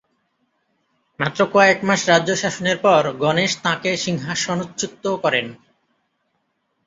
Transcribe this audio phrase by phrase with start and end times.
[1.19, 5.47] মাত্র কয়েক মাস রাজ্য শাসনের পর গণেশ তাঁকে সিংহাসনচ্যুত করেন।